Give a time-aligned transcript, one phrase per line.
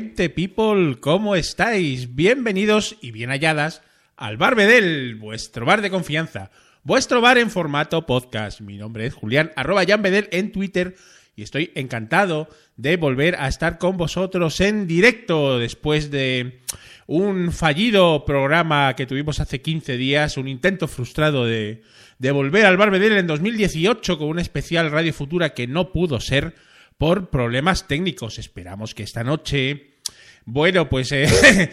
[0.00, 2.14] gente, people, ¿cómo estáis?
[2.14, 3.82] Bienvenidos y bien halladas
[4.16, 6.50] al Bar Bedel, vuestro bar de confianza,
[6.84, 8.62] vuestro bar en formato podcast.
[8.62, 10.96] Mi nombre es Julián, arroba Jan Bedel en Twitter
[11.36, 16.62] y estoy encantado de volver a estar con vosotros en directo después de
[17.06, 21.82] un fallido programa que tuvimos hace 15 días, un intento frustrado de,
[22.18, 26.20] de volver al Bar Bedel en 2018 con un especial Radio Futura que no pudo
[26.20, 26.54] ser
[26.96, 28.38] por problemas técnicos.
[28.38, 29.89] Esperamos que esta noche...
[30.44, 31.26] Bueno, pues eh,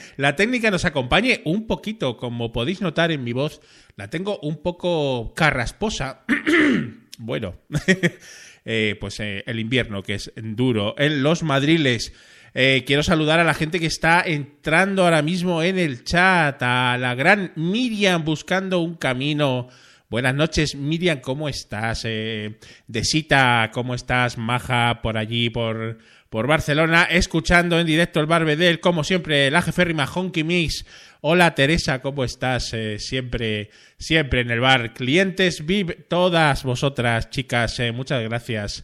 [0.17, 3.61] la técnica nos acompañe un poquito, como podéis notar en mi voz,
[3.95, 6.25] la tengo un poco carrasposa.
[7.17, 7.55] bueno,
[8.65, 12.13] eh, pues eh, el invierno, que es duro, en los madriles.
[12.53, 17.13] quiero saludar a la gente que está entrando ahora mismo en el chat, a la
[17.15, 19.69] gran Miriam buscando un camino
[20.09, 22.03] Buenas noches, Miriam, ¿cómo estás?
[22.05, 24.37] Eh, Desita, ¿cómo estás?
[24.37, 25.97] Maja, por allí, por,
[26.29, 30.85] por Barcelona, escuchando en directo el Barbedel, como siempre, la jeférrima Honky Mix.
[31.21, 32.73] Hola Teresa, ¿cómo estás?
[32.73, 34.93] Eh, siempre, siempre en el bar.
[34.93, 38.83] Clientes VIP, todas vosotras, chicas, eh, muchas gracias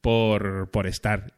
[0.00, 1.32] por, por estar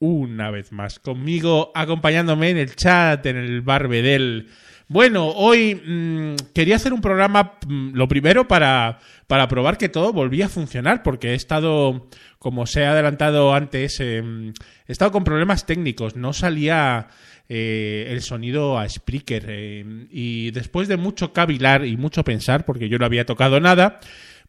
[0.00, 4.48] una vez más conmigo, acompañándome en el chat, en el Barbedel.
[4.90, 10.14] Bueno, hoy mm, quería hacer un programa, mm, lo primero, para, para probar que todo
[10.14, 14.54] volvía a funcionar, porque he estado, como se ha adelantado antes, em,
[14.86, 17.08] he estado con problemas técnicos, no salía
[17.50, 19.50] eh, el sonido a Spreaker.
[19.50, 24.00] Em, y después de mucho cavilar y mucho pensar, porque yo no había tocado nada,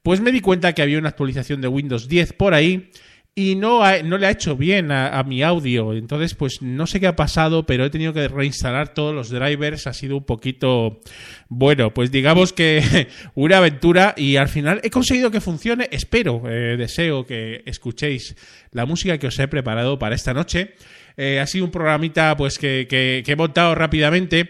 [0.04, 2.92] pues me di cuenta que había una actualización de Windows 10 por ahí
[3.36, 5.94] y no, no le ha hecho bien a, mi audio.
[5.94, 9.88] Entonces, pues no sé qué ha pasado, pero he tenido que reinstalar todos los drivers.
[9.88, 11.00] Ha sido un poquito,
[11.48, 15.88] bueno, pues digamos que una aventura y al final he conseguido que funcione.
[15.92, 18.36] Espero, eh, deseo que escuchéis
[18.72, 20.76] la música que os he preparado para esta noche.
[21.16, 24.50] Eh, ha sido un programita pues que, que, he montado rápidamente,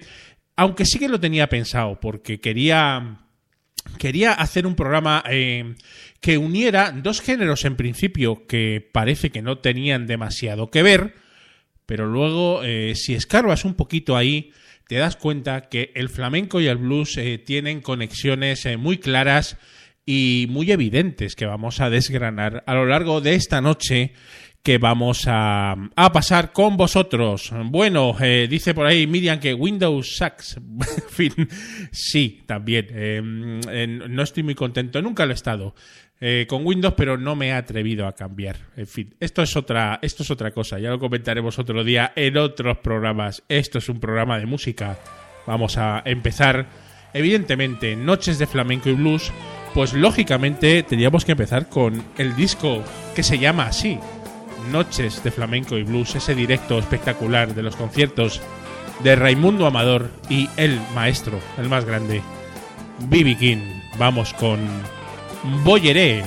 [0.56, 3.19] aunque sí que lo tenía pensado, porque quería
[3.97, 5.75] quería hacer un programa eh,
[6.22, 11.16] que uniera dos géneros en principio que parece que no tenían demasiado que ver,
[11.85, 14.52] pero luego eh, si escarbas un poquito ahí
[14.88, 19.58] te das cuenta que el flamenco y el blues eh, tienen conexiones muy claras
[20.06, 24.13] y muy evidentes que vamos a desgranar a lo largo de esta noche
[24.63, 27.52] que vamos a, a pasar con vosotros.
[27.66, 30.59] Bueno, eh, dice por ahí Miriam que Windows sucks.
[31.91, 32.88] sí, también.
[32.91, 33.22] Eh,
[34.09, 35.75] no estoy muy contento, nunca lo he estado.
[36.22, 38.57] Eh, con Windows, pero no me he atrevido a cambiar.
[38.75, 40.78] En fin, esto es otra, esto es otra cosa.
[40.78, 43.44] Ya lo comentaremos otro día en otros programas.
[43.47, 45.00] Esto es un programa de música.
[45.47, 46.68] Vamos a empezar,
[47.13, 49.31] evidentemente, Noches de Flamenco y Blues.
[49.74, 52.84] Pues lógicamente tendríamos que empezar con el disco
[53.16, 53.99] que se llama así,
[54.72, 58.41] noches de flamenco y blues, ese directo espectacular de los conciertos
[59.03, 62.22] de Raimundo Amador y el maestro, el más grande,
[63.08, 63.82] Bibi King.
[63.97, 64.59] Vamos con
[65.44, 66.24] Boyeré.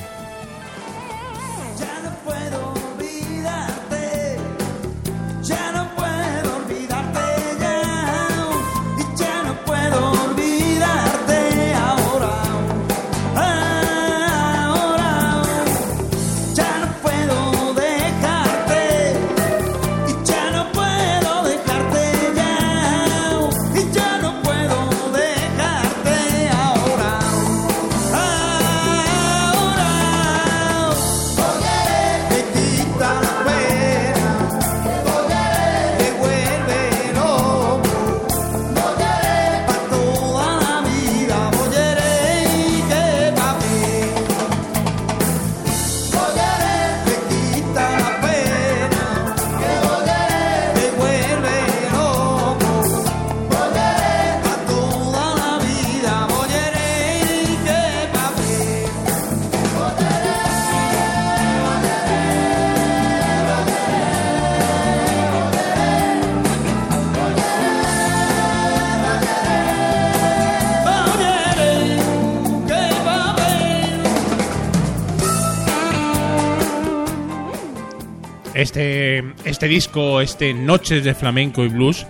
[78.55, 82.07] Este, este disco, este Noches de Flamenco y Blues,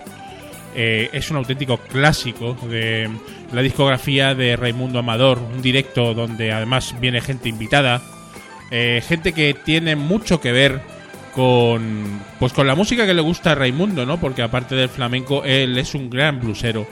[0.75, 3.09] eh, es un auténtico clásico de
[3.53, 8.01] la discografía de Raimundo Amador, un directo donde además viene gente invitada,
[8.71, 10.81] eh, gente que tiene mucho que ver
[11.33, 14.19] con pues con la música que le gusta a Raimundo, ¿no?
[14.19, 16.85] Porque aparte del flamenco, él es un gran bluesero.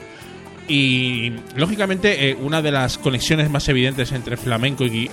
[0.66, 5.10] Y lógicamente, eh, una de las conexiones más evidentes entre flamenco y,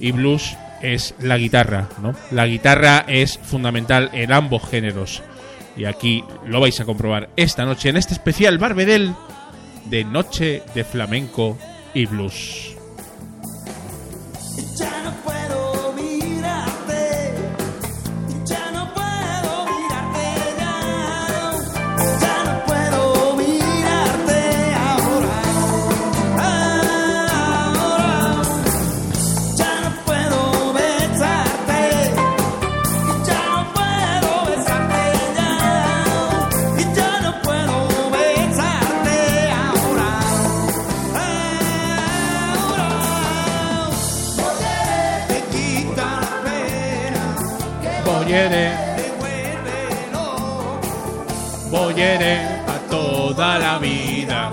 [0.00, 2.14] y blues es la guitarra, ¿no?
[2.30, 5.22] La guitarra es fundamental en ambos géneros.
[5.76, 9.14] Y aquí lo vais a comprobar esta noche en este especial Barbedel
[9.86, 11.58] de Noche de Flamenco
[11.94, 12.76] y Blues.
[48.36, 50.26] Boyere, devuélvelo.
[51.70, 52.34] boyere,
[52.66, 54.50] a toda la vida.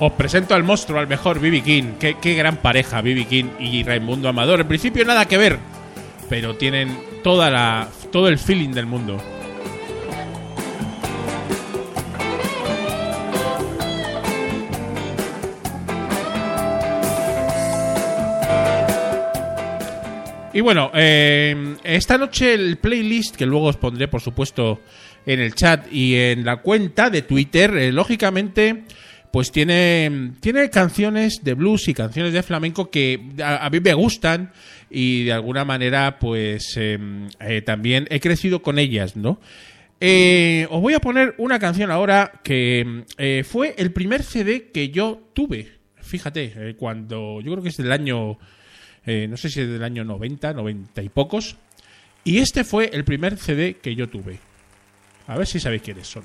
[0.00, 1.94] Os presento al monstruo, al mejor Bibi King.
[1.98, 4.60] Qué, qué gran pareja, Bibi King y Raimundo Amador.
[4.60, 5.58] En principio nada que ver,
[6.28, 9.20] pero tienen toda la, todo el feeling del mundo.
[20.52, 24.80] Y bueno, eh, esta noche el playlist, que luego os pondré por supuesto
[25.26, 28.84] en el chat y en la cuenta de Twitter, eh, lógicamente,
[29.30, 34.52] pues tiene, tiene canciones de blues y canciones de flamenco que a, mí me gustan
[34.90, 36.98] y de alguna manera pues eh,
[37.40, 39.40] eh, también he crecido con ellas, ¿no?
[40.00, 44.90] Eh, os voy a poner una canción ahora que eh, fue el primer CD que
[44.90, 45.72] yo tuve.
[46.00, 48.38] Fíjate, cuando yo creo que es del año
[49.06, 51.56] no sé si es del año 90, 90 y pocos.
[52.24, 54.38] Y este fue el primer CD que yo tuve.
[55.26, 56.24] A ver si sabéis quiénes son.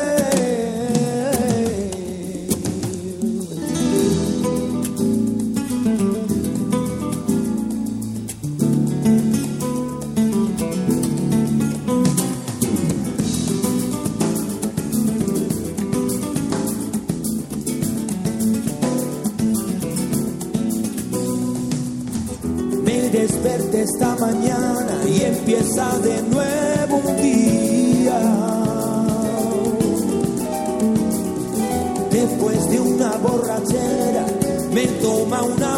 [23.81, 28.19] Esta mañana y empieza de nuevo un día.
[32.11, 34.25] Después de una borrachera
[34.71, 35.70] me toma una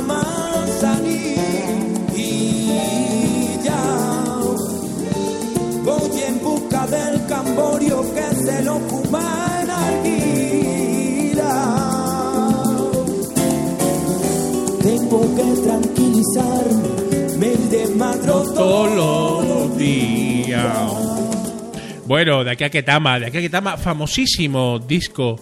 [18.64, 20.74] Todos los días.
[22.06, 25.38] Bueno, de aquí a Ketama, de aquí a Ketama, famosísimo disco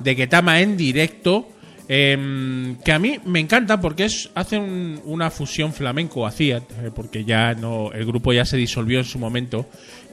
[0.00, 1.50] de Ketama en directo.
[1.86, 4.28] em, que a mí me encanta porque es
[5.04, 9.18] una fusión flamenco hacía eh, porque ya no el grupo ya se disolvió en su
[9.18, 9.66] momento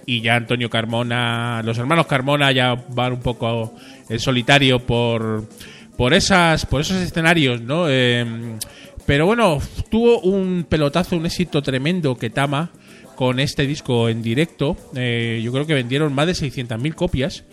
[0.05, 3.73] y ya Antonio Carmona los hermanos Carmona ya van un poco
[4.09, 5.47] en solitario por
[5.95, 8.59] por esas por esos escenarios no Em,
[9.05, 12.71] pero bueno tuvo un pelotazo un éxito tremendo Ketama
[13.15, 14.77] con este disco en directo.
[14.95, 17.43] Eh, yo creo que vendieron más de 600.000 copias.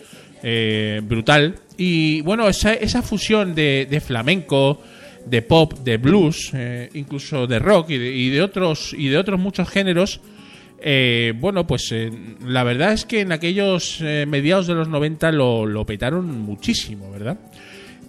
[0.42, 1.56] Eh, brutal.
[1.76, 4.80] Y bueno, esa, fusión de, flamenco,
[5.26, 9.18] de pop, de blues, eh, incluso de rock y de, y de otros y de
[9.18, 10.20] otros muchos géneros.
[10.80, 12.10] eh, bueno, pues eh,
[12.44, 17.38] la verdad es que en aquellos mediados de los 90 lo, lo petaron muchísimo, ¿verdad?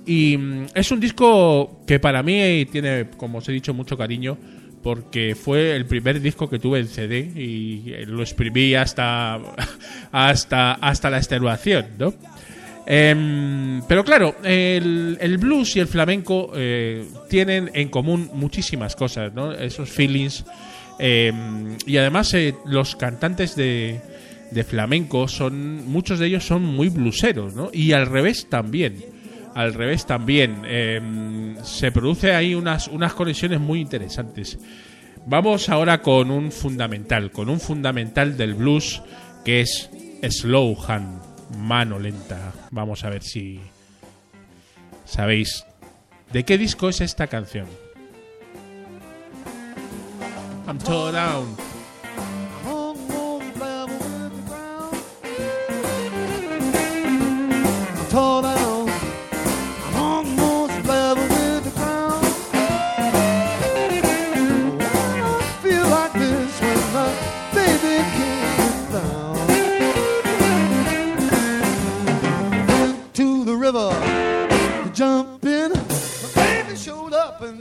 [0.09, 4.39] Y mm, es un disco que para mí tiene, como os he dicho, mucho cariño,
[4.81, 9.39] porque fue el primer disco que tuve en CD y eh, lo exprimí hasta
[10.11, 12.15] hasta hasta la extenuación, ¿no?
[12.87, 19.51] Em, pero claro, el, blues y el flamenco eh, tienen en común muchísimas cosas, ¿no?
[19.51, 20.43] Esos feelings.
[20.97, 24.01] Em, y además eh, los cantantes de,
[24.49, 27.69] de, flamenco son, muchos de ellos son muy blueseros, ¿no?
[27.71, 29.18] Y al revés también.
[29.55, 30.63] Al revés también.
[30.65, 34.59] Em, se produce ahí unas, unas conexiones muy interesantes.
[35.25, 39.01] Vamos ahora con un fundamental, con un fundamental del blues
[39.43, 39.89] que es
[40.27, 42.53] Slow Hand mano lenta.
[42.71, 43.59] Vamos a ver si
[45.05, 45.65] sabéis
[46.31, 47.67] de qué disco es esta canción.
[50.67, 51.57] I'm tore down.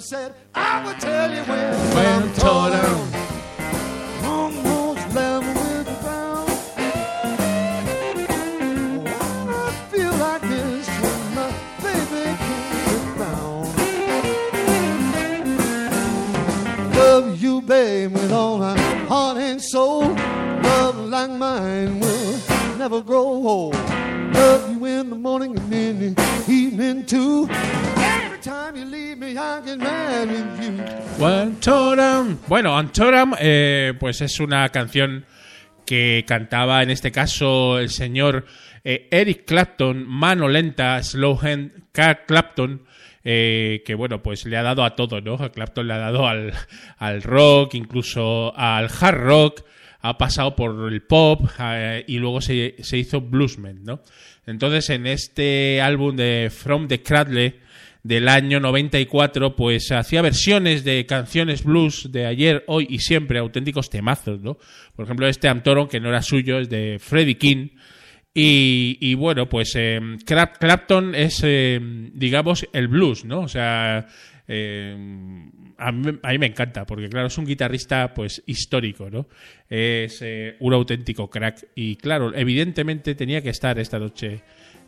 [0.08, 3.08] Said I would tell you when, when I'm tore down.
[4.24, 6.50] Almost level with the ground.
[8.30, 11.50] Oh, I feel like this when my
[11.84, 12.24] baby
[13.20, 13.68] around.
[16.94, 20.04] Love you, babe, with all my heart and soul.
[20.62, 22.38] Love like mine will
[22.78, 23.76] never grow old.
[32.46, 35.26] Bueno, Antoram, eh, pues es una canción
[35.84, 38.46] que cantaba en este caso el señor
[38.84, 42.86] eh, Eric Clapton, mano lenta, slow hand, Clapton.
[43.24, 45.36] Eh, que bueno, pues le ha dado a todo, ¿no?
[45.52, 46.52] Clapton le ha dado al,
[46.98, 49.64] al rock, incluso al hard rock,
[50.00, 51.48] ha pasado por el pop
[52.06, 54.02] y luego se, se, hizo bluesman, ¿no?
[54.46, 57.60] Entonces en este álbum de From the Cradle
[58.02, 63.90] del año 94, pues hacía versiones de canciones blues de ayer, hoy y siempre, auténticos
[63.90, 64.56] temazos, ¿no?
[64.96, 67.68] Por ejemplo, este Amtoron, que no era suyo, es de Freddie King.
[68.40, 71.80] Y, bueno, pues eh, Clapton es, eh,
[72.14, 73.40] digamos, el blues, ¿no?
[73.40, 74.06] O sea,
[74.46, 74.96] eh,
[75.78, 79.28] a, mí, me encanta, porque claro, es un guitarrista pues histórico, ¿no?
[79.70, 80.22] Es
[80.58, 81.68] un auténtico crack.
[81.74, 84.42] Y claro, evidentemente tenía que estar esta noche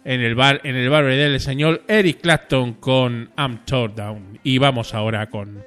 [0.05, 4.41] en el bar en el bar del señor Eric Clapton con I'm Tore Down.
[4.43, 5.63] Y vamos ahora con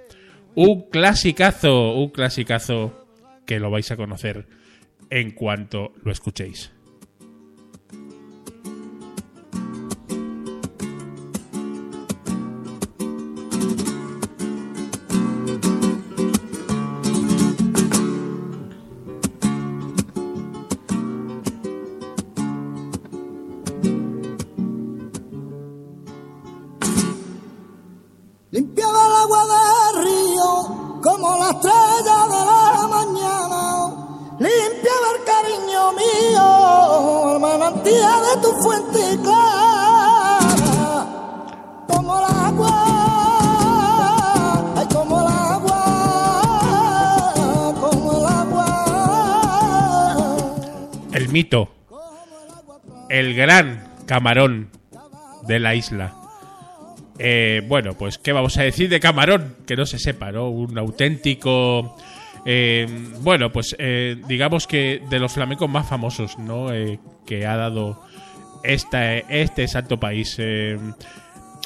[0.56, 3.08] un clasicazo, un clasicazo
[3.46, 4.46] que lo vais a conocer
[5.10, 6.73] en cuanto lo escuchéis.
[51.34, 51.67] Mito,
[53.10, 54.70] el gran camarón
[55.48, 56.13] de la isla.
[57.17, 60.50] Eh, bueno, pues qué vamos a decir de camarón, que no se sepa, ¿no?
[60.50, 61.98] Un auténtico...
[62.46, 62.88] Eh,
[63.22, 66.68] bueno, pues eh, digamos que de los flamencos más famosos, ¿no?
[67.26, 68.02] que ha dado
[68.64, 70.38] este santo país.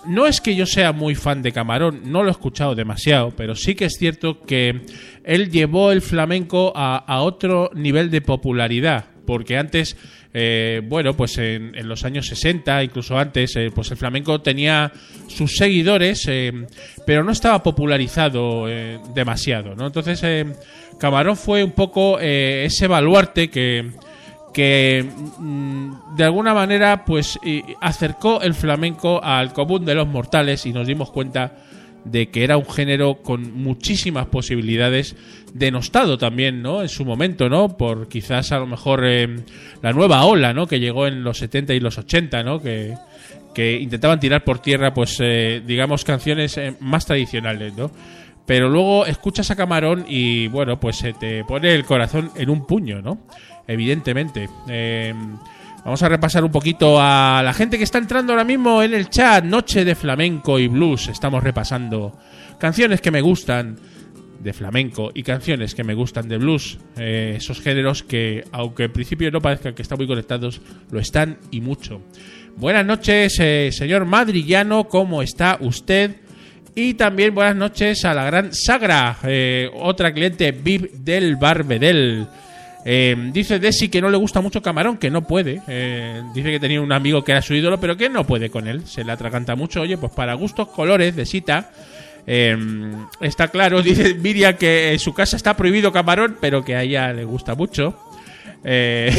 [0.06, 3.56] no es que yo sea muy fan de Camarón, no lo he escuchado demasiado, pero
[3.56, 4.82] sí que es cierto que
[5.24, 9.98] él llevó el flamenco a otro nivel de popularidad porque antes,
[10.34, 14.92] eh, bueno, pues en, los años 60, incluso antes, eh, pues el flamenco tenía
[15.28, 16.52] sus seguidores, eh,
[17.06, 18.66] pero no estaba popularizado
[19.14, 19.88] demasiado, ¿no?
[19.88, 20.46] Entonces,
[21.00, 23.92] Camarón fue un poco ese baluarte que
[24.54, 25.06] que
[25.38, 27.38] mm, de alguna manera pues
[27.80, 31.52] acercó el flamenco al común de los mortales y nos dimos cuenta
[32.12, 35.16] de que era un género con muchísimas posibilidades
[35.54, 36.82] denostado también, ¿no?
[36.82, 37.78] En su momento, ¿no?
[37.78, 39.28] Por quizás a lo mejor eh,
[39.82, 40.68] la nueva ola, ¿no?
[40.68, 42.62] Que llegó en los 70 y los 80, ¿no?
[42.62, 42.96] Que,
[43.54, 47.92] que intentaban tirar por tierra, pues, eh, digamos, canciones eh, más tradicionales, ¿no?
[48.46, 52.66] Pero luego escuchas a Camarón y, bueno, pues se te pone el corazón en un
[52.66, 53.20] puño, ¿no?
[53.68, 54.48] Evidentemente.
[55.84, 59.10] Vamos a repasar un poquito a la gente que está entrando ahora mismo en el
[59.10, 59.44] chat.
[59.44, 61.08] Noche de flamenco y blues.
[61.08, 62.18] Estamos repasando
[62.60, 63.78] canciones que me gustan
[64.40, 68.94] de flamenco y canciones que me gustan de blues, eh, esos géneros que, aunque en
[68.94, 72.02] principio no parezcan que están muy conectados, lo están y mucho.
[72.56, 76.18] Buenas noches, eh, señor Madrillano, ¿cómo está usted?
[76.76, 82.28] Y también buenas noches a la gran Sagra, eh, otra cliente VIP del Barbedel.
[82.90, 85.62] Eh, dice Desi que no le gusta mucho Camarón, que no puede.
[85.68, 88.66] Eh, dice que tenía un amigo que era su ídolo, pero que no puede con
[88.66, 88.88] él.
[88.88, 89.82] Se le atraganta mucho.
[89.82, 91.70] Oye, pues para gustos, colores, Desita.
[92.26, 92.58] Eh,
[93.20, 97.12] está claro, dice Miriam que en su casa está prohibido Camarón, pero que a ella
[97.12, 98.00] le gusta mucho.
[98.64, 99.12] Eh,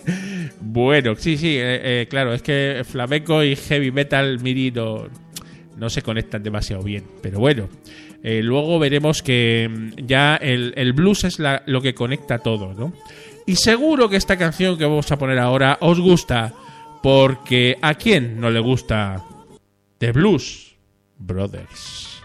[0.62, 6.42] bueno, sí, sí, eh, claro, es que flamenco y heavy metal, Miri, no se conectan
[6.42, 7.04] demasiado bien.
[7.20, 7.68] Pero bueno,
[8.24, 12.74] eh, luego veremos que mm, ya el, el blues es la- lo que conecta todo,
[12.74, 12.92] ¿no?
[13.46, 16.52] Y seguro que esta canción que vamos a poner ahora os gusta,
[17.02, 19.22] porque ¿a quién no le gusta
[19.98, 20.74] The Blues
[21.18, 22.22] Brothers?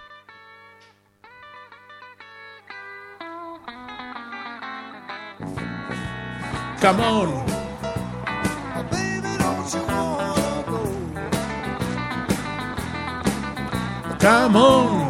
[6.81, 7.45] Come on.
[14.19, 15.08] Come on.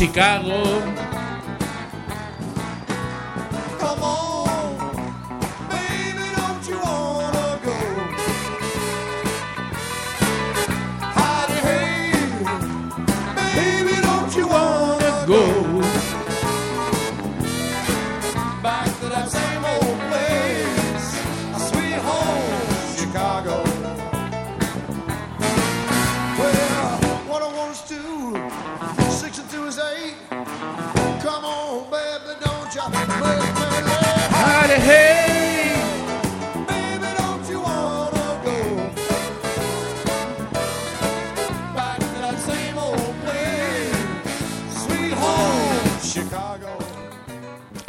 [0.00, 1.09] Chicago.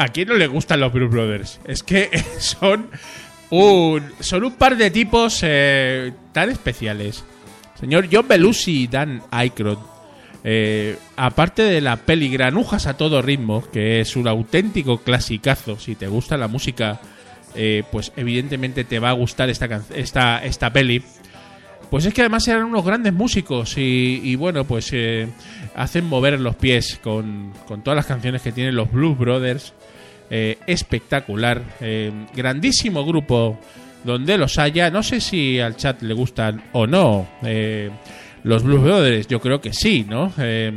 [0.02, 1.60] ¿A quién no le gustan los Blues Brothers?
[1.64, 2.90] Es que son
[3.52, 7.24] un, son un par de tipos eh, tan especiales.
[7.80, 9.91] Señor John Belushi y Dan Aykroyd.
[10.44, 15.96] Eh, aparte de la peli Granujas a todo ritmo, que es un auténtico clasicazo, si
[15.96, 17.00] te gusta la música,
[17.54, 21.04] eh, pues evidentemente te va a gustar esta, esta, esta peli.
[21.90, 25.28] Pues es que además eran unos grandes músicos y, bueno, pues eh,
[25.76, 29.74] hacen mover los pies con, con todas las canciones que tienen los Blues Brothers.
[30.34, 31.62] Eh, espectacular,
[32.34, 33.60] grandísimo grupo
[34.06, 34.90] donde los haya.
[34.90, 37.28] No sé si al chat le gustan o no
[38.44, 40.32] los Blues Brothers, yo creo que sí, ¿no?
[40.38, 40.72] Eh,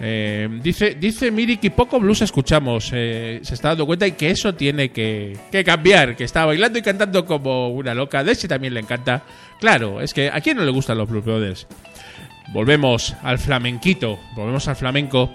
[0.00, 2.90] eh, dice, dice Miri que poco blues escuchamos.
[2.94, 6.16] eh, se está dando cuenta y que eso tiene que, que cambiar.
[6.16, 8.22] Que está bailando y cantando como una loca.
[8.22, 9.22] De ese también le encanta.
[9.60, 11.66] Claro, es que a quién no le gustan los Blues Brothers.
[12.52, 15.30] Volvemos al flamenquito, volvemos al flamenco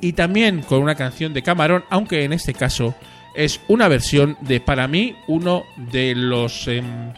[0.00, 2.94] y también con una canción de Camarón, aunque en este caso
[3.34, 7.12] es una versión de para mí uno de los em,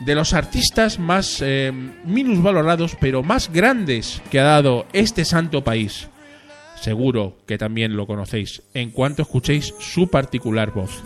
[0.00, 6.08] de los artistas más em, minusvalorados pero más grandes que ha dado este santo país.
[6.80, 11.02] Seguro que también lo conocéis en cuanto escuchéis su particular voz.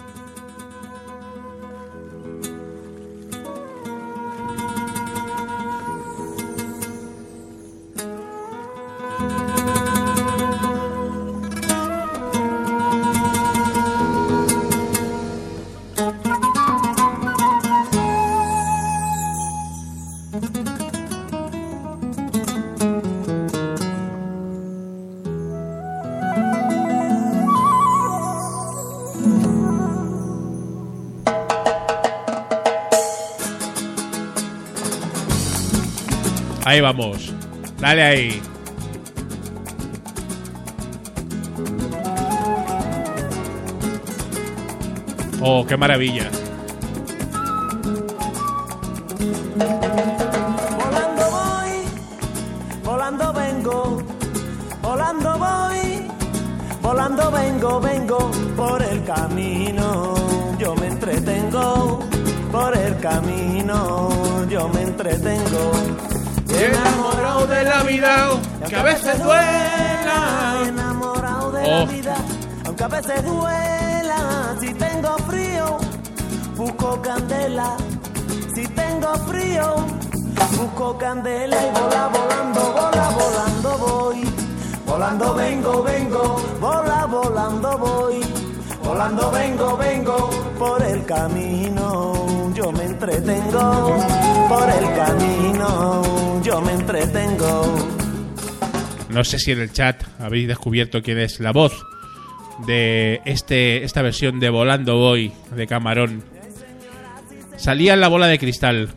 [36.73, 37.31] Ahí vamos.
[37.81, 38.43] Dale ahí.
[45.43, 46.31] Oh, qué maravilla.
[72.93, 74.55] Veces duela.
[74.61, 75.79] Si tengo frío,
[76.57, 77.77] busco candela.
[78.55, 79.77] Si tengo frío,
[80.59, 84.25] busco candela y vola volando, vola volando voy.
[84.87, 88.21] Volando vengo, vengo, vola volando voy.
[88.85, 92.53] volando vengo, vengo por el camino.
[92.55, 93.97] Yo me entretengo
[94.51, 96.41] por el camino.
[96.43, 97.75] Yo me entretengo.
[99.09, 101.73] No sé si en el chat habéis descubierto quién es la voz
[102.67, 106.23] de este, esta versión de Volando Voy de Camarón.
[107.57, 108.91] Salía en la bola de cristal.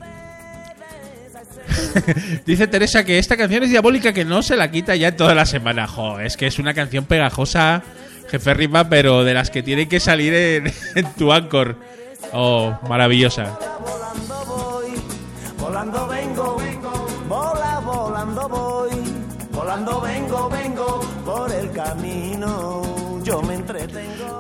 [2.46, 5.46] Dice Teresa que esta canción es diabólica que no se la quita ya toda la
[5.46, 5.88] semana.
[6.22, 7.84] Es que es una canción pegajosa,
[8.30, 11.78] jefe rima, pero de las que tienen que salir en, en tu Anchor.
[12.34, 13.58] Oh, maravillosa.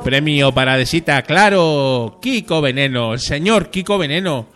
[0.06, 4.50] Premio para Desita, claro, Kiko Veneno, el señor Kiko Veneno.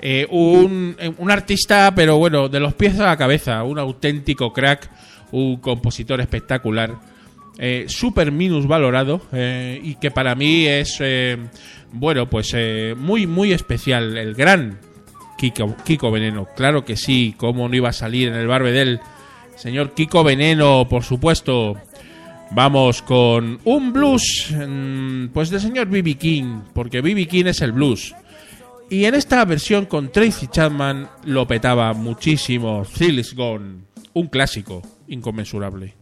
[0.00, 4.52] Eh, un, eh, un artista, pero bueno, de los pies a la cabeza, un auténtico
[4.52, 4.90] crack,
[5.30, 6.96] un compositor espectacular,
[7.56, 11.00] eh, súper minusvalorado eh, y que para mí es,
[11.92, 12.56] bueno, pues
[12.96, 14.80] muy, muy especial, el gran
[15.38, 16.48] Kiko, Kiko Veneno.
[16.56, 18.98] Claro que sí, cómo no iba a salir en el Barbedel.
[19.54, 21.76] Señor Kiko Veneno, por supuesto.
[22.52, 26.14] Vamos con un blues, mm, pues del señor B.B.
[26.14, 27.26] King, porque B.B.
[27.26, 28.14] King es el blues.
[28.88, 32.84] Y en esta versión con Tracy Chapman lo petaba muchísimo.
[32.84, 33.80] Thrill Gone,
[34.14, 35.94] un clásico inconmensurable.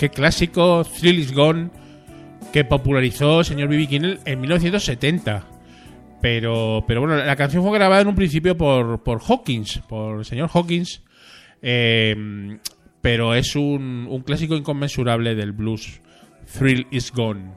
[0.00, 1.68] Qué clásico, Thrill is Gone,
[2.54, 3.86] que popularizó señor B.B.
[3.86, 5.46] King en 1970.
[6.22, 10.24] Pero, pero bueno, la canción fue grabada en un principio por, por Hawkins, por el
[10.24, 11.02] señor Hawkins.
[11.60, 12.16] eh,
[13.02, 16.00] pero es un, un clásico inconmensurable del blues.
[16.50, 17.52] Thrill is Gone.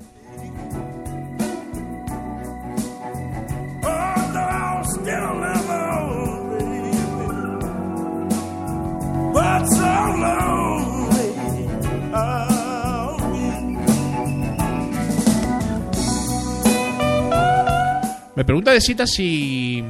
[18.44, 19.82] Me pregunta de cita si,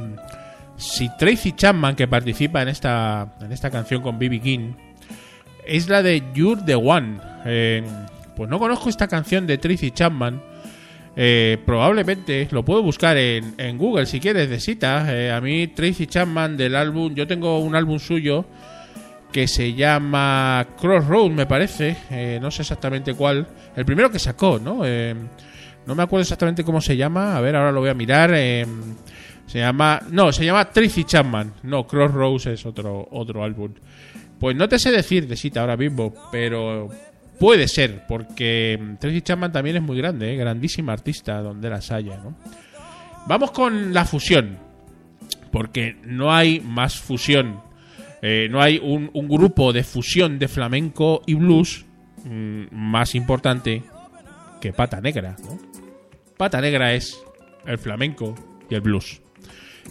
[0.76, 4.38] si Tracy Chapman, que participa en esta, en esta canción con B.B.
[4.38, 4.74] King,
[5.66, 7.18] es la de You're the One.
[7.46, 7.82] Eh,
[8.36, 10.40] pues no conozco esta canción de Tracy Chapman.
[11.16, 15.12] Eh, probablemente lo puedo buscar en, en Google si quieres de cita.
[15.12, 18.44] Eh, a mí Tracy Chapman del álbum, yo tengo un álbum suyo
[19.32, 22.38] que se llama Crossroad, me parece.
[22.40, 23.48] No sé exactamente cuál.
[23.74, 24.84] El primero que sacó, ¿no?
[25.86, 27.36] No me acuerdo exactamente cómo se llama.
[27.36, 28.32] A ver, ahora lo voy a mirar.
[28.34, 28.66] Eh,
[29.46, 30.00] se llama.
[30.10, 31.52] No, se llama Tracy Chapman.
[31.62, 33.72] No, Crossroads es otro, otro álbum.
[34.38, 36.88] Pues no te sé decir de cita ahora mismo, pero
[37.38, 40.36] puede ser, porque mm, Tracy Chapman también es muy grande, ¿eh?
[40.36, 42.34] grandísima artista donde las haya, ¿no?
[43.26, 44.58] Vamos con la fusión,
[45.50, 47.60] porque no hay más fusión.
[48.22, 51.84] Eh, no hay un, un grupo de fusión de flamenco y blues
[52.24, 53.82] mm, más importante
[54.60, 55.36] que Pata Negra.
[55.42, 55.73] ¿no?
[56.36, 57.22] Pata Negra es
[57.66, 58.34] el flamenco
[58.68, 59.20] y el blues.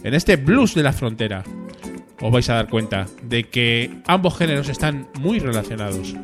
[0.02, 1.44] En este blues de la frontera
[2.20, 6.14] os vais a dar cuenta de que ambos géneros están muy relacionados.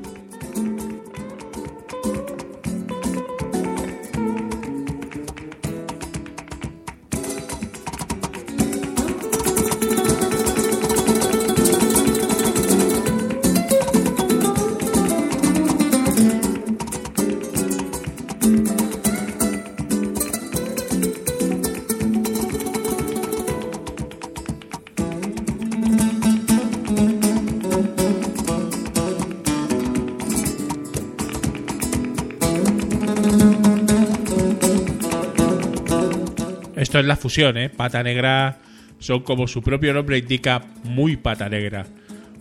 [37.01, 37.69] es la fusión, ¿eh?
[37.69, 38.59] Pata Negra
[39.01, 41.87] son como su propio nombre indica, muy pata negra.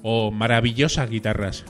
[0.04, 1.66] O maravillosas guitarras.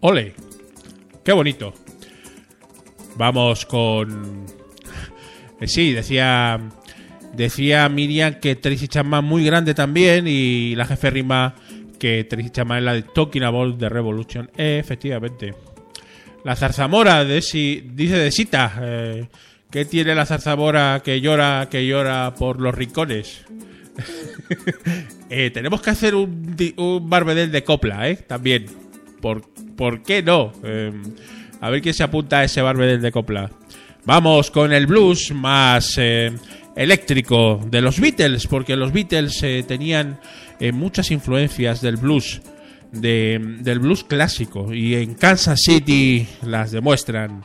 [0.00, 0.34] Ole,
[1.24, 1.72] qué bonito.
[3.16, 4.46] Vamos con
[5.60, 6.60] eh, sí, decía...
[7.36, 11.54] Decía Miriam que Tracy Chapman muy grande también y la jefe rima
[11.98, 14.50] que Tracy Chapman es la de Talking About the Revolution.
[14.56, 15.54] Efectivamente.
[16.44, 18.78] La zarzamora de si, dice de Sita.
[18.80, 19.28] Eh,
[19.70, 23.44] ¿Qué tiene la zarzamora que llora, que por los rincones?
[25.28, 28.14] Eh, tenemos que hacer un, un barbedel de copla, ¿eh?
[28.14, 28.66] También.
[29.20, 29.42] ¿Por,
[29.76, 30.52] por qué no?
[31.60, 33.50] A ver quién se apunta a ese barbedel de copla.
[34.06, 36.32] Vamos con el blues más eh,
[36.76, 40.20] eléctrico de los Beatles, porque los Beatles eh, tenían
[40.60, 42.40] eh, muchas influencias del blues,
[42.92, 47.44] de- del blues clásico, y en Kansas City las demuestran.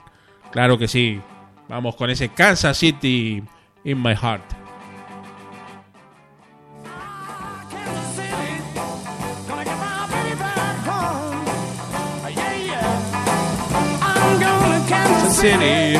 [0.52, 1.20] Claro que sí.
[1.68, 3.42] Vamos con ese Kansas City
[3.84, 4.44] in my heart.
[15.32, 15.96] City,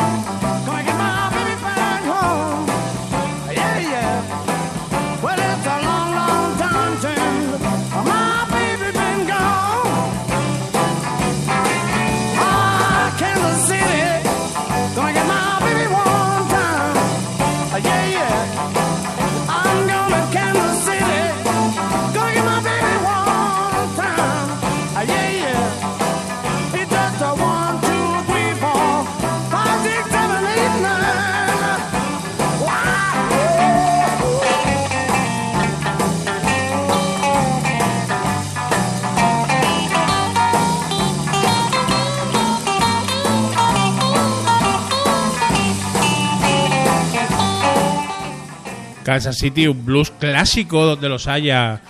[49.02, 51.80] Kansas City, un blues clásico donde los haya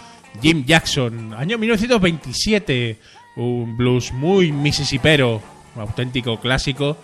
[0.40, 2.98] Jim Jackson, año 1927,
[3.36, 5.42] un blues muy mississipero,
[5.74, 6.96] un auténtico clásico,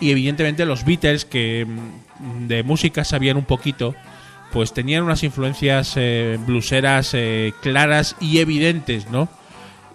[0.00, 3.94] y evidentemente los Beatles, que mm, de música sabían un poquito,
[4.52, 9.28] pues tenían unas influencias eh, blueseras eh, claras y evidentes, ¿no?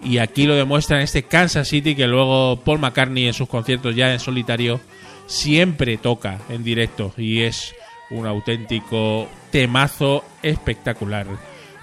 [0.02, 4.12] Y aquí lo demuestra este Kansas City que luego Paul McCartney en sus conciertos ya
[4.12, 4.80] en solitario
[5.26, 7.74] siempre toca en directo y es
[8.10, 11.26] un auténtico temazo espectacular.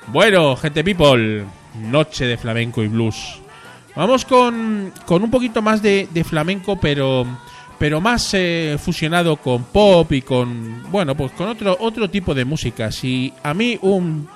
[0.07, 1.45] Bueno, gente people,
[1.79, 3.39] noche de flamenco y blues.
[3.95, 7.25] Vamos con, con un poquito más de, de flamenco, pero,
[7.79, 12.45] pero más eh, fusionado con pop y con, bueno, pues con otro, otro tipo de
[12.45, 13.03] músicas.
[13.03, 14.27] Y a mí un,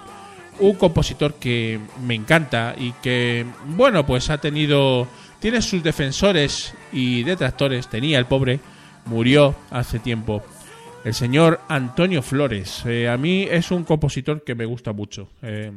[0.60, 5.08] un compositor que me encanta y que, bueno, pues ha tenido,
[5.40, 8.60] tiene sus defensores y detractores, tenía el pobre,
[9.06, 10.42] murió hace tiempo.
[11.06, 12.84] El señor Antonio Flores.
[12.86, 15.30] Eh, a mí es un compositor que me gusta mucho.
[15.42, 15.72] eh,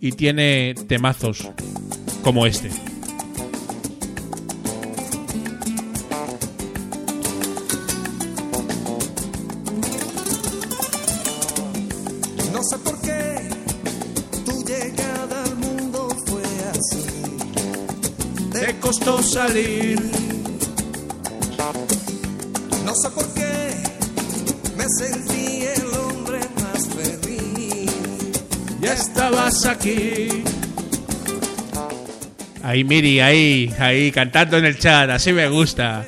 [0.00, 1.48] y tiene temazos
[2.22, 2.70] como este.
[12.52, 13.50] No sé por qué
[14.44, 17.06] tu llegada al mundo fue así.
[18.52, 19.98] Te costó salir.
[29.64, 30.42] Aquí.
[32.62, 35.08] Ahí, Miri, ahí, ahí, cantando en el chat.
[35.10, 36.04] Así me gusta.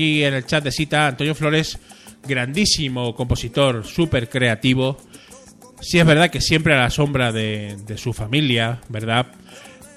[0.00, 1.78] Aquí en el chat de cita, Antonio Flores,
[2.26, 4.96] grandísimo compositor, súper creativo.
[5.78, 9.26] Sí es verdad que siempre a la sombra de, su familia, ¿verdad?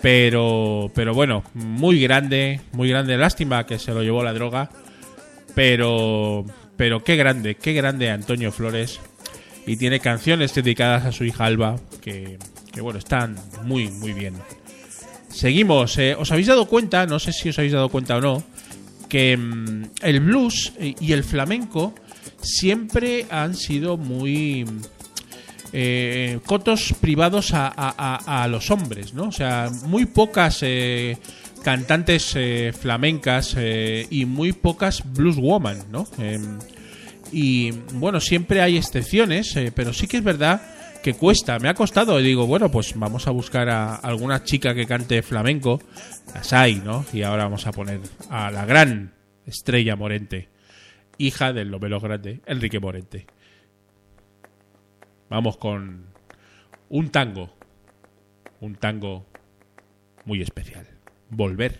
[0.01, 3.15] Pero, pero bueno, muy grande, muy grande.
[3.15, 4.69] Lástima que se lo llevó la droga.
[5.55, 6.43] Pero,
[6.75, 8.99] pero qué grande, qué grande Antonio Flores.
[9.65, 12.37] Y tiene canciones dedicadas a su hija Alba, que,
[12.73, 14.33] que bueno, están muy, muy bien.
[15.29, 15.97] Seguimos.
[15.97, 17.05] eh, ¿Os habéis dado cuenta?
[17.05, 18.43] No sé si os habéis dado cuenta o no.
[19.13, 21.93] Que mm, el blues y el flamenco
[22.41, 24.65] siempre han sido muy
[25.71, 29.25] eh, cotos privados a, los hombres, ¿no?
[29.25, 31.17] O sea, muy pocas eh,
[31.63, 33.55] cantantes eh, flamencas
[34.09, 36.07] y muy pocas blues woman, ¿no?
[36.17, 36.59] Em,
[37.31, 40.61] y bueno, siempre hay excepciones, pero sí que es verdad
[41.03, 42.19] que cuesta, me ha costado.
[42.19, 45.79] Y digo, bueno, pues vamos a buscar a alguna chica que cante flamenco.
[46.33, 47.05] Las hay, ¿no?
[47.13, 49.13] Y ahora vamos a poner a la gran
[49.45, 50.49] Estrella Morente,
[51.19, 53.27] hija del novelo grande, Enrique Morente.
[55.29, 56.07] Vamos con
[56.89, 57.53] un tango.
[58.61, 59.27] Un tango
[60.25, 60.87] muy especial.
[61.29, 61.79] Volver.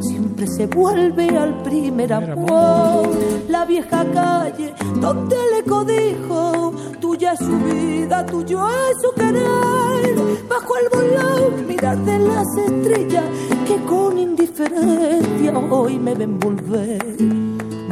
[0.41, 3.09] siempre se vuelve al primer amor.
[3.47, 10.15] La vieja calle donde le codijo, tuya es su vida, tuyo es su querer.
[10.49, 13.25] Bajo el volón, mirar de las estrellas
[13.67, 17.17] que con indiferencia hoy me ven volver,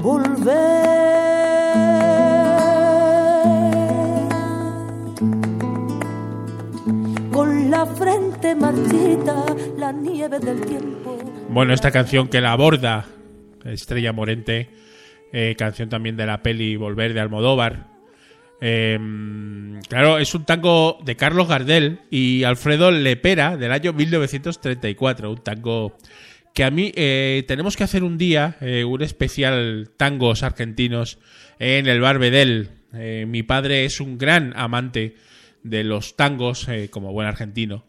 [0.02, 1.10] volver.
[7.32, 9.46] Con la frente marchita,
[9.78, 11.18] la nieve del tiempo.
[11.50, 13.06] Bueno, esta canción que la aborda
[13.66, 14.70] Estrella Morente,
[15.34, 17.88] eh, canción también de la peli Volver de Almodóvar.
[18.62, 19.00] Eh,
[19.88, 25.98] claro, es un tango de Carlos Gardel y Alfredo Lepera del año 1934, un tango
[26.54, 31.20] que a mí eh, tenemos que hacer un día eh, un especial tangos argentinos
[31.58, 32.70] en el Barbedel.
[32.94, 35.16] Eh, mi padre es un gran amante
[35.64, 37.86] de los tangos como buen argentino.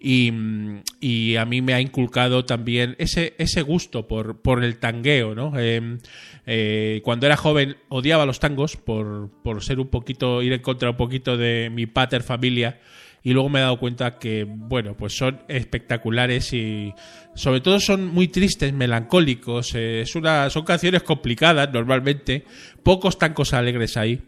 [0.00, 4.78] Y, mm, y a mí me ha inculcado también ese, ese gusto por, por el
[4.78, 5.52] tangueo, ¿no?
[5.58, 5.98] Eh,
[6.46, 10.90] eh, cuando era joven odiaba los tangos por, por ser un poquito, ir en contra
[10.90, 12.80] un poquito de mi pater familia.
[13.22, 16.94] Y luego me he dado cuenta que, bueno, pues son espectaculares y
[17.34, 19.74] sobre todo son muy tristes, melancólicos.
[19.74, 22.44] eh, es una, son canciones complicadas normalmente,
[22.82, 24.22] pocos tangos alegres ahí.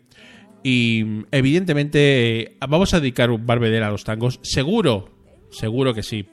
[0.62, 4.40] Y mm, evidentemente eh, vamos a dedicar un barbedel a los tangos.
[4.42, 5.19] Seguro,
[5.50, 6.28] seguro que sí.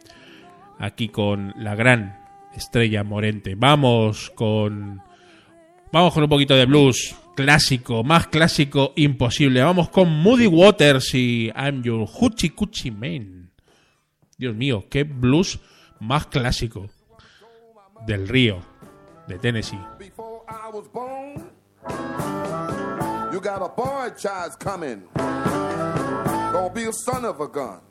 [0.80, 2.20] Aquí con la gran
[2.56, 3.56] estrella Morente.
[3.56, 5.02] Vamos con.
[5.92, 9.62] Vamos con un poquito de blues clásico, más clásico imposible.
[9.62, 13.52] Vamos con Moody Waters y I'm Your Hoochie Coochie Man.
[14.38, 15.60] Dios mío, qué blues
[16.00, 16.90] más clásico
[18.06, 18.60] del río
[19.28, 19.80] de Tennessee.
[23.32, 25.04] You got a boy child coming.
[25.16, 27.82] Gonna be a son of a gun.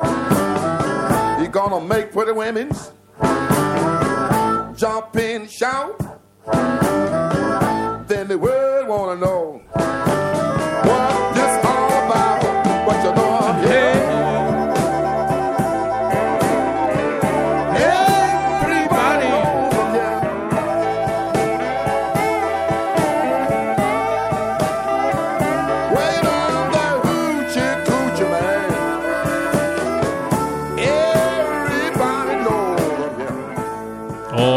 [0.00, 2.92] He gonna make pretty women's
[4.76, 6.83] jump and shout.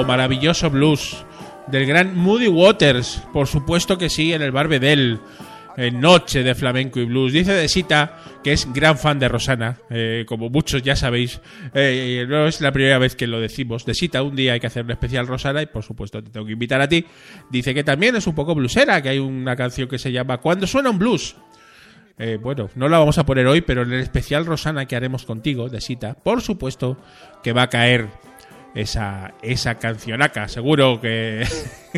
[0.08, 1.26] Maravilloso blues
[1.68, 3.22] del gran Moody Waters.
[3.34, 5.20] Por supuesto que sí, en el Barbedel.
[5.76, 7.34] En Noche de Flamenco y Blues.
[7.34, 9.78] Dice de Sita que es gran fan de Rosana.
[9.92, 11.40] eh, como muchos ya sabéis.
[11.76, 13.86] eh, no es la primera vez que lo decimos.
[13.86, 16.48] De Sita, un día hay que hacer un especial Rosana y por supuesto te tengo
[16.48, 17.06] que invitar a ti.
[17.52, 20.66] Dice que también es un poco bluesera, que hay una canción que se llama Cuando
[20.66, 21.36] suena un blues.
[22.18, 25.26] Eh, bueno, no la vamos a poner hoy, pero en el especial Rosana que haremos
[25.26, 26.98] contigo, de Sita, por supuesto
[27.44, 28.08] que va a caer
[28.80, 30.48] esa, esa cancionaca.
[30.48, 31.46] Seguro que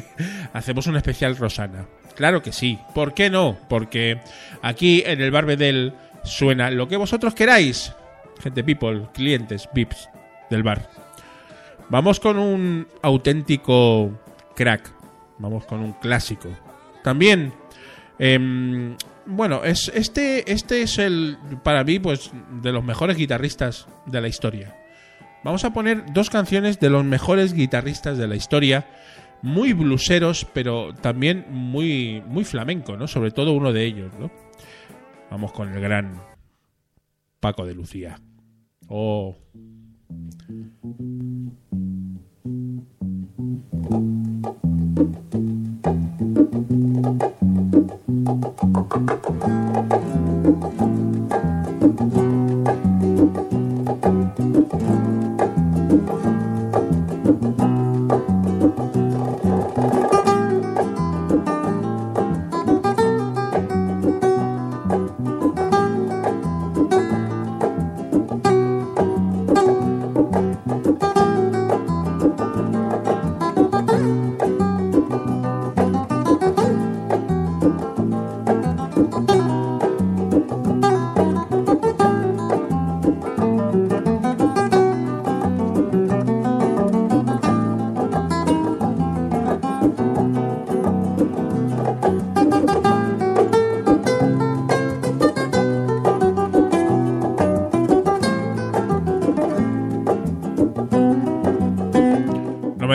[0.53, 1.85] hacemos un especial Rosana.
[2.15, 2.79] Claro que sí.
[2.93, 3.57] ¿Por qué no?
[3.69, 4.19] Porque
[4.61, 7.93] aquí en el Barbedel suena lo que vosotros queráis.
[8.41, 10.09] Gente people, clientes, VIPs
[10.49, 10.89] del bar.
[11.89, 14.11] Vamos con un auténtico
[14.55, 14.91] crack.
[15.37, 16.49] Vamos con un clásico.
[17.03, 17.53] También
[18.19, 24.21] Em, bueno, es, este, este es el, para mí, pues, de los mejores guitarristas de
[24.21, 24.75] la historia.
[25.43, 28.87] Vamos a poner dos canciones de los mejores guitarristas de la historia,
[29.41, 33.07] muy bluseros, pero también muy, muy flamenco, ¿no?
[33.07, 34.29] Sobre todo uno de ellos, ¿no?
[35.31, 36.21] Vamos con el gran
[37.39, 38.19] Paco de Lucía.
[38.87, 39.37] Oh.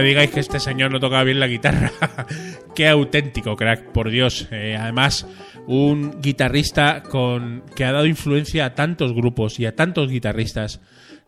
[0.09, 1.93] Digáis que este señor no tocaba bien la guitarra.
[2.75, 4.49] Qué auténtico, crack, por Dios.
[4.51, 5.27] Eh, además,
[5.67, 10.81] un guitarrista con que ha dado influencia a tantos grupos y a tantos guitarristas,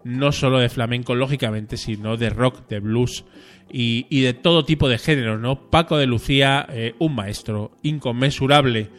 [0.04, 3.24] no solo de flamenco, lógicamente, sino de rock, de blues
[3.70, 5.70] y, de todo tipo de géneros, ¿no?
[5.70, 8.90] Paco de Lucía, eh, un maestro inconmensurable.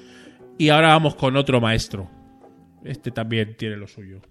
[0.57, 2.09] Y ahora vamos con otro maestro.
[2.83, 4.21] Este también tiene lo suyo.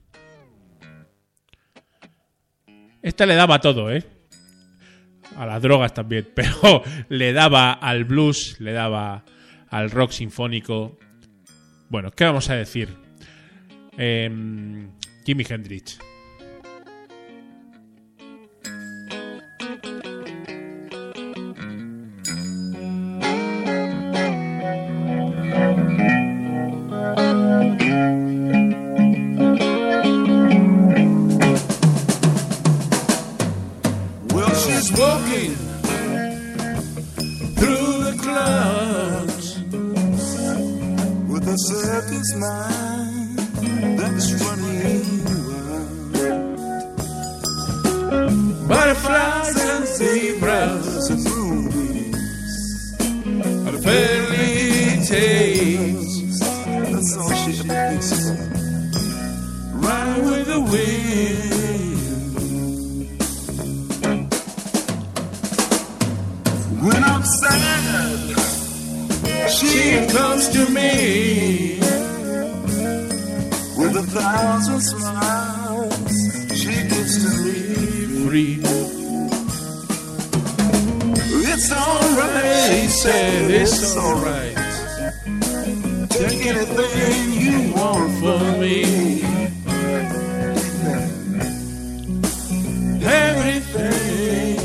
[3.02, 4.15] Este le daba todo, ¿eh?
[5.36, 9.24] A las drogas también, pero le daba al blues, le daba
[9.68, 10.98] al rock sinfónico.
[11.88, 12.88] Bueno, ¿qué vamos a decir?
[13.96, 14.90] Em,
[15.24, 15.98] Jimi Hendrix.
[57.06, 58.10] That's all she thinks.
[59.74, 61.92] Running with the wind.
[66.82, 68.18] When I'm sad,
[69.48, 71.78] she comes to me
[73.78, 75.94] with a thousand smiles.
[76.58, 77.54] She gives to me
[78.26, 78.58] free.
[81.52, 84.55] It's alright, he said, it's alright.
[86.18, 89.20] Take anything you want from me.
[93.04, 94.56] Everything.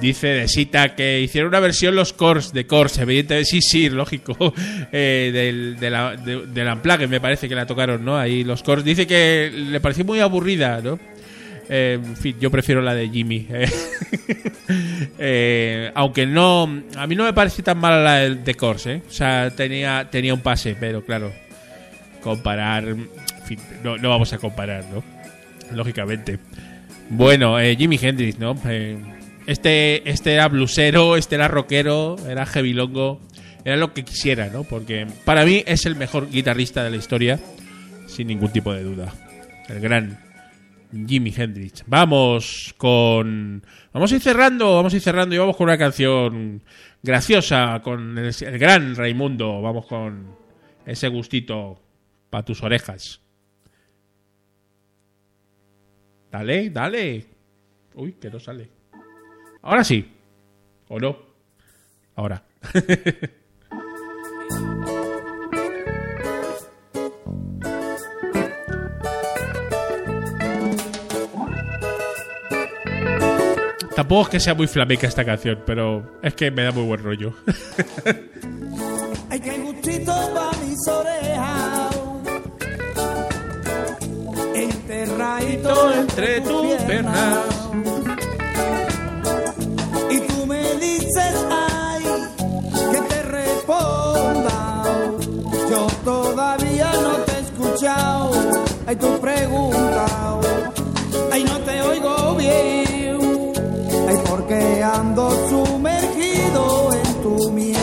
[0.00, 4.52] Dice de Sita que hicieron una versión los Cors de Cors, evidentemente, sí, sí, lógico,
[4.92, 8.18] eh, del, de la, de, del Unplugged, me parece que la tocaron, ¿no?
[8.18, 8.82] Ahí los Cors.
[8.82, 10.98] Dice que le pareció muy aburrida, ¿no?
[11.72, 13.46] Eh, en fin, yo prefiero la de Jimmy.
[13.50, 13.70] eh.
[15.18, 19.02] Eh, aunque no, a mí no me parece tan mala la de, de Cors, ¿eh?
[19.08, 21.32] O sea, tenía, tenía un pase, pero claro,
[22.22, 23.08] comparar, en
[23.44, 25.04] fin, no, no vamos a comparar, ¿no?
[25.76, 26.38] Lógicamente.
[27.08, 28.56] Bueno, Jimi Hendrix, ¿no?
[29.46, 33.20] Este, este era blusero, este era rockero, era heavy longo,
[33.64, 34.64] era lo que quisiera, ¿no?
[34.64, 37.38] Porque para mí es el mejor guitarrista de la historia,
[38.06, 39.12] sin ningún tipo de duda.
[39.68, 40.29] El gran
[40.92, 41.84] Jimi Hendrix.
[41.86, 43.62] Vamos con.
[43.92, 46.62] Vamos a ir cerrando, vamos a ir cerrando y vamos con una canción
[47.02, 49.60] graciosa, con el, gran Raimundo.
[49.62, 50.36] Vamos con
[50.86, 51.80] ese gustito
[52.28, 53.20] para tus orejas.
[56.30, 57.26] Dale, dale.
[57.94, 58.68] Uy, que no sale.
[59.62, 60.08] Ahora sí.
[60.88, 61.16] ¿O no?
[62.14, 62.44] Ahora.
[74.10, 77.00] Tampoco es que sea muy flamenca esta canción, pero es que me da muy buen
[77.00, 77.32] rollo.
[79.30, 81.96] Ay, qué gustito pa' mis orejas.
[84.52, 87.38] Enterradito entre tus piernas.
[90.10, 92.02] Y tú me dices, ay,
[92.90, 94.82] que te responda.
[95.70, 98.32] Yo todavía no te he escuchado.
[98.88, 100.40] Ay, tu pregunta.
[101.30, 102.89] Ay, no te oigo bien.
[104.10, 107.76] Ay, porque ando sumergido en tu miel.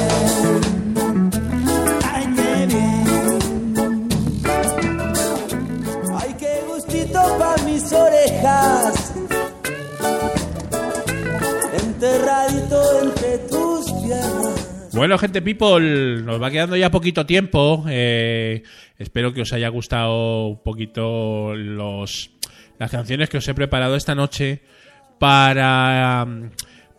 [2.04, 4.10] Ay, qué bien.
[6.20, 9.14] Ay, qué gustito pa' mis orejas.
[11.82, 14.90] Enterradito entre tus piernas.
[14.92, 17.86] Bueno, gente people, nos va quedando ya poquito tiempo.
[17.88, 18.64] Eh,
[18.98, 22.32] espero que os haya gustado un poquito los,
[22.80, 24.64] las canciones que os he preparado esta noche
[25.20, 26.50] para, um,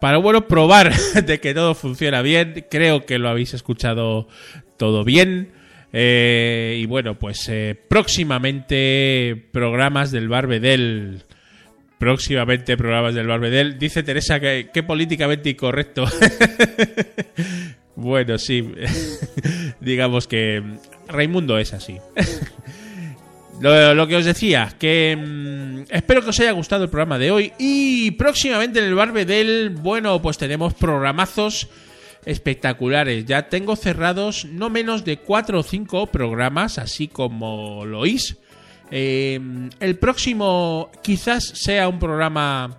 [0.00, 0.92] para bueno, probar
[1.24, 2.66] de que todo funciona bien.
[2.70, 4.28] Creo que lo habéis escuchado
[4.76, 5.52] todo bien.
[5.92, 11.22] Eh, y bueno, pues eh, próximamente programas del Barbedel.
[11.98, 13.78] Próximamente programas del Barbedel.
[13.78, 16.04] Dice Teresa que, que políticamente incorrecto.
[17.96, 18.72] bueno, sí.
[19.80, 20.62] Digamos que
[21.08, 21.98] Raimundo es así.
[23.60, 27.52] Lo, que os decía, que mm, espero que os haya gustado el programa de hoy
[27.58, 31.68] y próximamente en el Barbedel, bueno, pues tenemos programazos
[32.24, 33.24] espectaculares.
[33.24, 38.36] Ya tengo cerrados no menos de 4 o 5 programas, así como lo oís.
[38.90, 39.40] Eh,
[39.80, 42.78] el próximo quizás sea un programa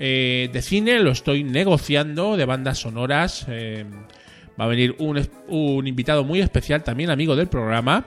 [0.00, 3.44] Eh, de cine lo estoy negociando, de bandas sonoras.
[3.48, 3.84] eh,
[4.58, 8.04] va a venir un, un invitado muy especial, también amigo del programa.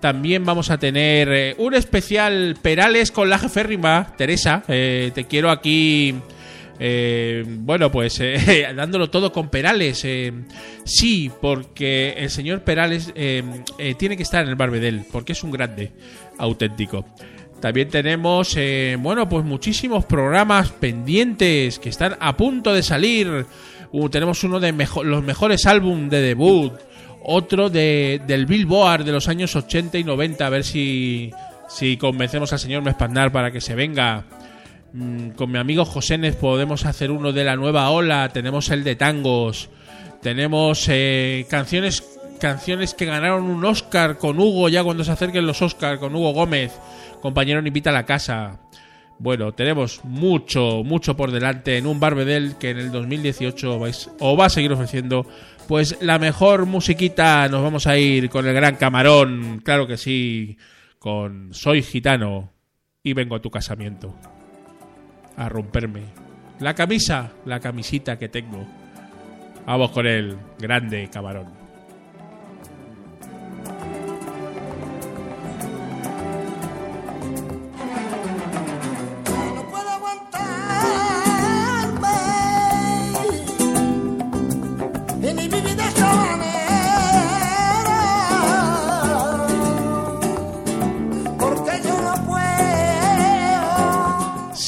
[0.00, 4.62] También vamos a tener eh, un especial Perales con la jeférrima, Teresa.
[4.68, 6.14] eh, te quiero aquí.
[6.78, 8.22] eh, bueno, pues
[8.76, 10.06] dándolo todo con Perales.
[10.84, 15.92] sí, porque el señor Perales tiene que estar en el Barbedel, porque es un grande
[16.38, 17.04] auténtico.
[17.60, 18.56] También tenemos,
[19.00, 23.46] bueno, pues muchísimos programas pendientes que están a punto de salir.
[23.90, 24.72] Uh, tenemos uno de
[25.04, 26.72] los mejores álbumes de debut,
[27.22, 31.30] otro de, del Billboard de los años 80 y 90, a ver si,
[31.68, 34.24] si convencemos al señor Mespandar para que se venga.
[34.92, 38.96] Mm, con mi amigo Josénez podemos hacer uno de la nueva ola, tenemos el de
[38.96, 39.68] tangos,
[40.22, 42.02] tenemos eh, canciones
[42.38, 46.32] canciones que ganaron un Oscar con Hugo ya cuando se acerquen los Oscar con Hugo
[46.32, 46.72] Gómez,
[47.20, 48.60] compañero invita a la casa.
[49.18, 54.36] Bueno, tenemos mucho, mucho por delante en un Barbedel que en el 2018 vais, o
[54.36, 55.26] va a seguir ofreciendo
[55.68, 57.46] pues la mejor musiquita.
[57.48, 60.56] Nos vamos a ir con el gran camarón, claro que sí,
[60.98, 62.50] con Soy gitano
[63.02, 64.16] y vengo a tu casamiento
[65.36, 66.02] a romperme
[66.58, 68.66] la camisa, la camisita que tengo.
[69.66, 71.57] Vamos con el grande camarón.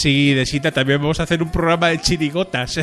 [0.01, 2.79] Sí, de cita también vamos a hacer un programa de chirigotas.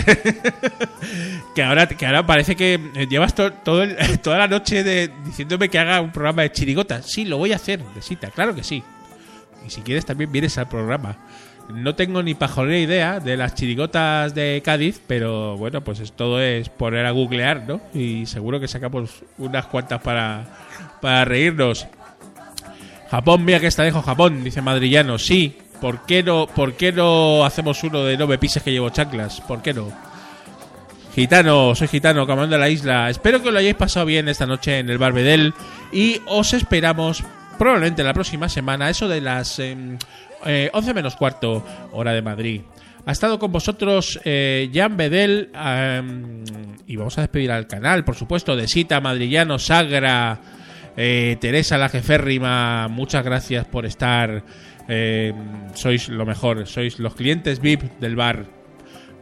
[1.55, 5.79] que ahora que ahora parece que eh, llevas to- toda la noche de, diciéndome que
[5.79, 7.05] haga un programa de chirigotas.
[7.09, 8.83] Sí, lo voy a hacer, de cita, claro que sí.
[9.65, 11.17] Y si quieres también vienes al programa.
[11.73, 16.39] No tengo ni pajolera idea de las chirigotas de Cádiz, pero bueno, pues es, todo
[16.41, 17.81] es poner a googlear, ¿no?
[17.93, 20.45] Y seguro que sacamos unas cuantas para,
[21.01, 21.85] para reírnos.
[23.09, 25.17] Japón, mira que está lejos Japón, dice Madrillano.
[25.17, 28.89] Sí, ¿por qué no, por qué no hacemos uno de no me pises que llevo
[28.89, 29.41] chanclas?
[29.41, 29.91] ¿Por qué no?
[31.13, 33.09] Gitano, soy gitano, comando de la isla.
[33.09, 35.53] Espero que lo hayáis pasado bien esta noche en el Barbedel
[35.91, 37.23] y os esperamos
[37.57, 39.97] probablemente la próxima semana, eso de las em,
[40.45, 42.61] eh, 11 menos cuarto, hora de Madrid.
[43.05, 46.43] Ha estado con vosotros eh, Jan Bedel em,
[46.85, 50.39] y vamos a despedir al canal, por supuesto, de Sita, Madrillano, Sagra,
[50.95, 54.43] eh, Teresa la jeférrima, muchas gracias por estar.
[54.87, 55.33] Eh,
[55.73, 58.45] sois lo mejor, sois los clientes VIP del bar.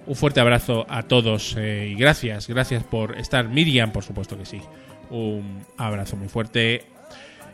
[0.08, 3.48] Un fuerte abrazo a todos eh, y gracias, gracias por estar.
[3.48, 4.62] Miriam, por supuesto que sí.
[5.10, 6.84] Un abrazo muy fuerte.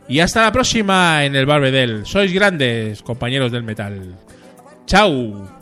[0.07, 2.05] Y hasta la próxima en el Barbedel.
[2.05, 4.15] Sois grandes, compañeros del metal.
[4.85, 5.60] Chao.